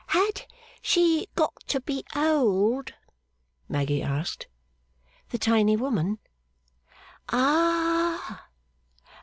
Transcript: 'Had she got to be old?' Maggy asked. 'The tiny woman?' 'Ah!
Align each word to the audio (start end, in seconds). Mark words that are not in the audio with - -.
'Had 0.07 0.47
she 0.81 1.27
got 1.35 1.53
to 1.67 1.79
be 1.79 2.03
old?' 2.15 2.95
Maggy 3.69 4.01
asked. 4.01 4.47
'The 5.29 5.37
tiny 5.37 5.75
woman?' 5.75 6.17
'Ah! 7.29 8.47